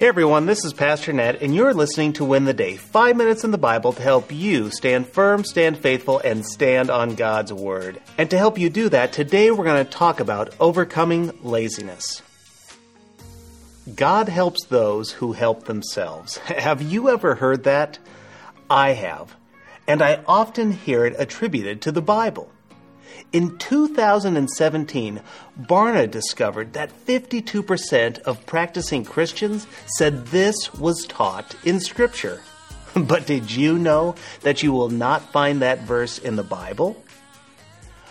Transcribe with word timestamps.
Hey 0.00 0.08
everyone, 0.08 0.46
this 0.46 0.64
is 0.64 0.72
Pastor 0.72 1.12
Ned, 1.12 1.42
and 1.42 1.54
you're 1.54 1.74
listening 1.74 2.14
to 2.14 2.24
Win 2.24 2.46
the 2.46 2.54
Day 2.54 2.78
five 2.78 3.18
minutes 3.18 3.44
in 3.44 3.50
the 3.50 3.58
Bible 3.58 3.92
to 3.92 4.00
help 4.00 4.32
you 4.32 4.70
stand 4.70 5.06
firm, 5.06 5.44
stand 5.44 5.76
faithful, 5.76 6.20
and 6.20 6.46
stand 6.46 6.88
on 6.88 7.16
God's 7.16 7.52
Word. 7.52 8.00
And 8.16 8.30
to 8.30 8.38
help 8.38 8.56
you 8.56 8.70
do 8.70 8.88
that, 8.88 9.12
today 9.12 9.50
we're 9.50 9.64
going 9.64 9.84
to 9.84 9.90
talk 9.92 10.18
about 10.18 10.54
overcoming 10.58 11.38
laziness. 11.42 12.22
God 13.94 14.30
helps 14.30 14.64
those 14.64 15.12
who 15.12 15.32
help 15.32 15.64
themselves. 15.64 16.38
Have 16.48 16.80
you 16.80 17.10
ever 17.10 17.34
heard 17.34 17.64
that? 17.64 17.98
I 18.70 18.92
have. 18.92 19.36
And 19.86 20.00
I 20.00 20.24
often 20.26 20.72
hear 20.72 21.04
it 21.04 21.14
attributed 21.18 21.82
to 21.82 21.92
the 21.92 22.00
Bible. 22.00 22.50
In 23.32 23.56
2017, 23.58 25.20
Barna 25.60 26.10
discovered 26.10 26.72
that 26.72 27.06
52% 27.06 28.18
of 28.22 28.46
practicing 28.46 29.04
Christians 29.04 29.66
said 29.86 30.26
this 30.26 30.74
was 30.74 31.06
taught 31.06 31.54
in 31.64 31.80
Scripture. 31.80 32.40
But 32.94 33.24
did 33.24 33.52
you 33.52 33.78
know 33.78 34.16
that 34.42 34.64
you 34.64 34.72
will 34.72 34.88
not 34.88 35.30
find 35.30 35.62
that 35.62 35.82
verse 35.82 36.18
in 36.18 36.34
the 36.34 36.42
Bible? 36.42 37.00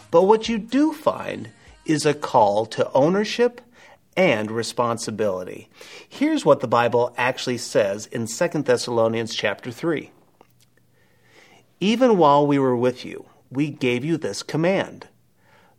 But 0.09 0.23
what 0.23 0.47
you 0.47 0.57
do 0.57 0.93
find 0.93 1.49
is 1.85 2.05
a 2.05 2.13
call 2.13 2.65
to 2.67 2.89
ownership 2.93 3.59
and 4.15 4.51
responsibility. 4.51 5.69
Here's 6.07 6.45
what 6.45 6.59
the 6.59 6.67
Bible 6.67 7.13
actually 7.17 7.57
says 7.57 8.05
in 8.05 8.27
2 8.27 8.47
Thessalonians 8.63 9.35
chapter 9.35 9.71
3. 9.71 10.11
Even 11.79 12.17
while 12.17 12.45
we 12.45 12.59
were 12.59 12.75
with 12.75 13.05
you, 13.05 13.25
we 13.51 13.69
gave 13.69 14.05
you 14.05 14.17
this 14.17 14.43
command 14.43 15.07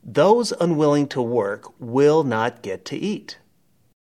Those 0.03 0.53
unwilling 0.53 1.09
to 1.09 1.23
work 1.23 1.73
will 1.81 2.25
not 2.25 2.63
get 2.63 2.85
to 2.87 2.97
eat. 2.97 3.39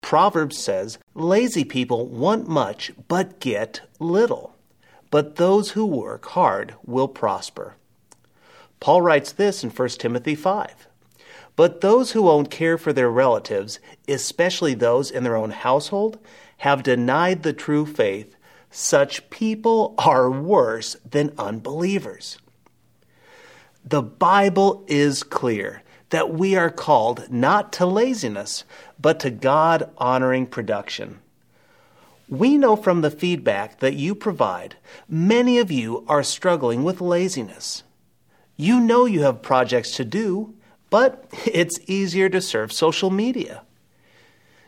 Proverbs 0.02 0.58
says, 0.58 1.00
Lazy 1.16 1.64
people 1.64 2.08
want 2.08 2.48
much 2.48 2.92
but 3.08 3.40
get 3.40 3.82
little, 4.00 4.56
but 5.12 5.36
those 5.36 5.72
who 5.72 5.86
work 5.86 6.26
hard 6.28 6.76
will 6.86 7.08
prosper. 7.08 7.76
Paul 8.80 9.02
writes 9.02 9.32
this 9.32 9.64
in 9.64 9.70
1 9.70 9.90
Timothy 9.90 10.36
5. 10.36 10.88
But 11.56 11.82
those 11.82 12.12
who 12.12 12.22
won't 12.22 12.52
care 12.52 12.78
for 12.78 12.94
their 12.94 13.10
relatives, 13.10 13.80
especially 14.08 14.76
those 14.76 15.10
in 15.10 15.24
their 15.24 15.36
own 15.36 15.50
household, 15.50 16.20
have 16.58 16.84
denied 16.84 17.42
the 17.42 17.54
true 17.54 17.86
faith. 17.86 18.36
Such 18.70 19.30
people 19.32 19.96
are 19.98 20.30
worse 20.30 20.96
than 21.10 21.34
unbelievers. 21.38 22.38
The 23.86 24.02
Bible 24.02 24.84
is 24.88 25.24
clear 25.24 25.84
that 26.10 26.34
we 26.34 26.56
are 26.56 26.70
called 26.70 27.30
not 27.30 27.72
to 27.74 27.86
laziness, 27.86 28.64
but 29.00 29.20
to 29.22 29.30
God 29.30 29.90
honoring 29.98 30.48
production. 30.48 31.20
We 32.30 32.58
know 32.58 32.76
from 32.76 33.02
the 33.02 33.12
feedback 33.12 33.80
that 33.80 33.94
you 33.94 34.14
provide, 34.14 34.76
many 35.08 35.60
of 35.60 35.72
you 35.72 36.04
are 36.08 36.24
struggling 36.24 36.84
with 36.84 37.00
laziness. 37.00 37.84
You 38.58 38.80
know 38.80 39.06
you 39.06 39.22
have 39.22 39.42
projects 39.42 39.92
to 39.98 40.06
do, 40.06 40.54
but 40.90 41.26
it's 41.46 41.80
easier 41.88 42.30
to 42.30 42.42
serve 42.42 42.74
social 42.74 43.10
media. 43.10 43.64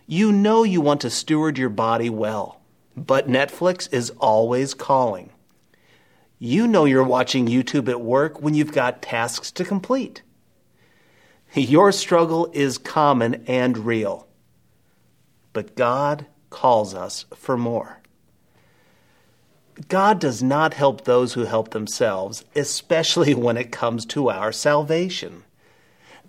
You 0.07 0.31
know 0.31 0.63
you 0.63 0.81
want 0.81 1.01
to 1.01 1.09
steward 1.09 1.57
your 1.57 1.69
body 1.69 2.09
well, 2.09 2.61
but 2.95 3.27
Netflix 3.27 3.91
is 3.93 4.09
always 4.19 4.73
calling. 4.73 5.31
You 6.39 6.67
know 6.67 6.85
you're 6.85 7.03
watching 7.03 7.47
YouTube 7.47 7.89
at 7.89 7.99
work 7.99 8.41
when 8.41 8.53
you've 8.53 8.71
got 8.71 9.01
tasks 9.01 9.51
to 9.51 9.65
complete. 9.65 10.21
Your 11.53 11.91
struggle 11.91 12.49
is 12.53 12.77
common 12.77 13.43
and 13.45 13.77
real. 13.77 14.25
But 15.51 15.75
God 15.75 16.27
calls 16.49 16.95
us 16.95 17.25
for 17.35 17.57
more. 17.57 17.99
God 19.89 20.19
does 20.19 20.41
not 20.41 20.73
help 20.73 21.03
those 21.03 21.33
who 21.33 21.43
help 21.43 21.71
themselves, 21.71 22.45
especially 22.55 23.33
when 23.33 23.57
it 23.57 23.71
comes 23.71 24.05
to 24.07 24.29
our 24.29 24.51
salvation. 24.51 25.43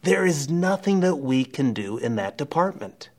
There 0.03 0.25
is 0.25 0.49
nothing 0.49 1.01
that 1.01 1.17
we 1.17 1.45
can 1.45 1.73
do 1.73 1.99
in 1.99 2.17
that 2.17 2.39
department. 2.39 3.11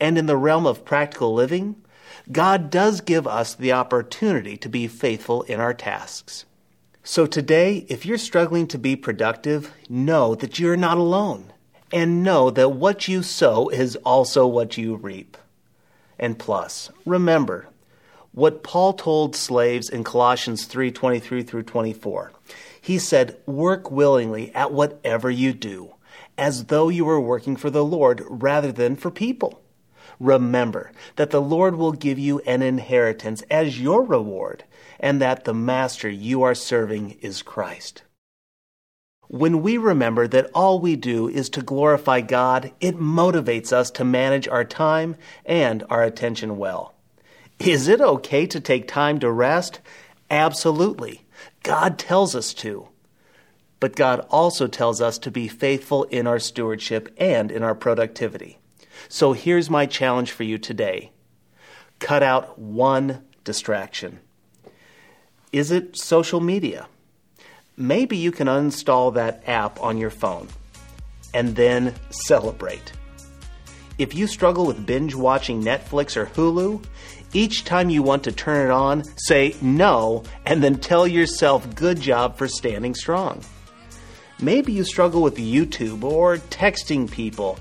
And 0.00 0.16
in 0.16 0.26
the 0.26 0.36
realm 0.36 0.66
of 0.66 0.84
practical 0.84 1.34
living, 1.34 1.82
God 2.30 2.70
does 2.70 3.00
give 3.00 3.26
us 3.26 3.54
the 3.54 3.72
opportunity 3.72 4.56
to 4.58 4.68
be 4.68 4.86
faithful 4.86 5.42
in 5.42 5.60
our 5.60 5.74
tasks. 5.74 6.44
So 7.02 7.26
today, 7.26 7.86
if 7.88 8.04
you're 8.04 8.18
struggling 8.18 8.66
to 8.68 8.78
be 8.78 8.94
productive, 8.94 9.72
know 9.88 10.34
that 10.34 10.58
you're 10.58 10.76
not 10.76 10.98
alone. 10.98 11.52
And 11.92 12.22
know 12.22 12.50
that 12.50 12.70
what 12.70 13.08
you 13.08 13.22
sow 13.22 13.68
is 13.68 13.96
also 13.96 14.46
what 14.46 14.76
you 14.76 14.94
reap. 14.96 15.36
And 16.18 16.38
plus, 16.38 16.90
remember 17.04 17.66
what 18.32 18.62
Paul 18.62 18.92
told 18.92 19.34
slaves 19.34 19.88
in 19.88 20.04
Colossians 20.04 20.66
3:23 20.66 21.42
through 21.42 21.64
24. 21.64 22.30
He 22.80 22.98
said, 22.98 23.36
"Work 23.44 23.90
willingly 23.90 24.54
at 24.54 24.72
whatever 24.72 25.30
you 25.30 25.52
do, 25.52 25.94
as 26.38 26.66
though 26.66 26.88
you 26.88 27.04
were 27.04 27.20
working 27.20 27.56
for 27.56 27.70
the 27.70 27.84
Lord 27.84 28.24
rather 28.28 28.70
than 28.70 28.94
for 28.94 29.10
people." 29.10 29.59
Remember 30.20 30.92
that 31.16 31.30
the 31.30 31.40
Lord 31.40 31.76
will 31.76 31.92
give 31.92 32.18
you 32.18 32.40
an 32.40 32.60
inheritance 32.60 33.42
as 33.50 33.80
your 33.80 34.04
reward, 34.04 34.64
and 35.00 35.20
that 35.20 35.44
the 35.44 35.54
Master 35.54 36.10
you 36.10 36.42
are 36.42 36.54
serving 36.54 37.12
is 37.22 37.42
Christ. 37.42 38.02
When 39.28 39.62
we 39.62 39.78
remember 39.78 40.28
that 40.28 40.50
all 40.54 40.78
we 40.78 40.96
do 40.96 41.28
is 41.28 41.48
to 41.50 41.62
glorify 41.62 42.20
God, 42.20 42.72
it 42.80 42.98
motivates 42.98 43.72
us 43.72 43.90
to 43.92 44.04
manage 44.04 44.46
our 44.46 44.64
time 44.64 45.16
and 45.46 45.84
our 45.88 46.02
attention 46.02 46.58
well. 46.58 46.94
Is 47.58 47.88
it 47.88 48.00
okay 48.00 48.46
to 48.46 48.60
take 48.60 48.88
time 48.88 49.20
to 49.20 49.30
rest? 49.30 49.80
Absolutely. 50.30 51.24
God 51.62 51.98
tells 51.98 52.34
us 52.34 52.52
to. 52.54 52.88
But 53.78 53.96
God 53.96 54.26
also 54.30 54.66
tells 54.66 55.00
us 55.00 55.16
to 55.18 55.30
be 55.30 55.48
faithful 55.48 56.04
in 56.04 56.26
our 56.26 56.38
stewardship 56.38 57.08
and 57.16 57.50
in 57.50 57.62
our 57.62 57.74
productivity. 57.74 58.59
So 59.08 59.32
here's 59.32 59.70
my 59.70 59.86
challenge 59.86 60.32
for 60.32 60.44
you 60.44 60.58
today 60.58 61.12
cut 61.98 62.22
out 62.22 62.58
one 62.58 63.24
distraction. 63.44 64.20
Is 65.52 65.70
it 65.70 65.96
social 65.96 66.40
media? 66.40 66.86
Maybe 67.76 68.16
you 68.16 68.32
can 68.32 68.46
uninstall 68.46 69.14
that 69.14 69.42
app 69.46 69.80
on 69.80 69.98
your 69.98 70.10
phone 70.10 70.48
and 71.34 71.56
then 71.56 71.94
celebrate. 72.10 72.92
If 73.98 74.14
you 74.14 74.26
struggle 74.26 74.66
with 74.66 74.86
binge 74.86 75.14
watching 75.14 75.62
Netflix 75.62 76.16
or 76.16 76.26
Hulu, 76.26 76.82
each 77.32 77.64
time 77.64 77.90
you 77.90 78.02
want 78.02 78.24
to 78.24 78.32
turn 78.32 78.66
it 78.66 78.70
on, 78.70 79.04
say 79.16 79.54
no 79.60 80.24
and 80.46 80.62
then 80.62 80.78
tell 80.78 81.06
yourself 81.06 81.74
good 81.74 82.00
job 82.00 82.36
for 82.36 82.48
standing 82.48 82.94
strong. 82.94 83.42
Maybe 84.40 84.72
you 84.72 84.84
struggle 84.84 85.22
with 85.22 85.36
YouTube 85.36 86.02
or 86.02 86.38
texting 86.38 87.10
people 87.10 87.58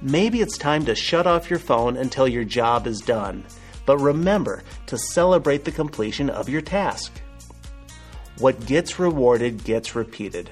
Maybe 0.00 0.40
it's 0.40 0.56
time 0.56 0.84
to 0.84 0.94
shut 0.94 1.26
off 1.26 1.50
your 1.50 1.58
phone 1.58 1.96
until 1.96 2.28
your 2.28 2.44
job 2.44 2.86
is 2.86 3.00
done, 3.00 3.44
but 3.84 3.98
remember 3.98 4.62
to 4.86 4.96
celebrate 4.96 5.64
the 5.64 5.72
completion 5.72 6.30
of 6.30 6.48
your 6.48 6.60
task. 6.60 7.20
What 8.38 8.66
gets 8.66 9.00
rewarded 9.00 9.64
gets 9.64 9.96
repeated. 9.96 10.50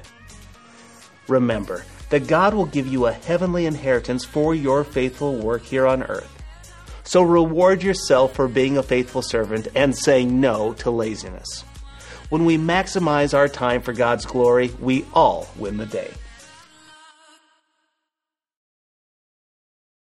Remember 1.29 1.85
that 2.11 2.27
God 2.27 2.55
will 2.55 2.67
give 2.67 2.89
you 2.89 3.07
a 3.07 3.13
heavenly 3.13 3.67
inheritance 3.67 4.25
for 4.25 4.53
your 4.53 4.83
faithful 4.83 5.37
work 5.37 5.63
here 5.63 5.87
on 5.87 6.03
earth. 6.03 6.33
So 7.05 7.23
reward 7.23 7.85
yourself 7.85 8.35
for 8.35 8.49
being 8.49 8.79
a 8.79 8.83
faithful 8.83 9.23
servant 9.23 9.69
and 9.77 9.97
saying 9.97 10.41
no 10.41 10.73
to 10.75 10.91
laziness. 10.91 11.63
When 12.31 12.45
we 12.45 12.59
maximize 12.59 13.33
our 13.33 13.47
time 13.47 13.81
for 13.81 13.93
God's 13.93 14.27
glory, 14.27 14.73
we 14.81 15.05
all 15.15 15.47
win 15.57 15.77
the 15.77 15.87
day. 15.87 16.11